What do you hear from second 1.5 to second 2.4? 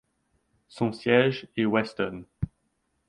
est Weston.